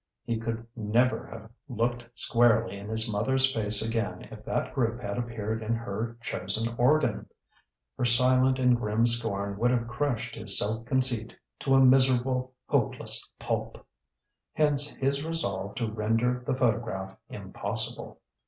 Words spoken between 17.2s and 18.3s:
impossible.